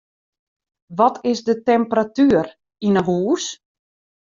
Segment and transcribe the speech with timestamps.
[0.99, 2.47] Wat is de temperatuer
[2.87, 3.45] yn 'e hûs?